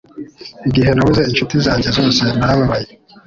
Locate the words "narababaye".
2.37-2.89